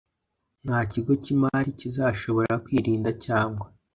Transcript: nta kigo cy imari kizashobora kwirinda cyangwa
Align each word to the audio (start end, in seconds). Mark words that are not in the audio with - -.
nta 0.65 0.79
kigo 0.91 1.11
cy 1.23 1.29
imari 1.35 1.69
kizashobora 1.79 2.53
kwirinda 2.63 3.09
cyangwa 3.25 3.65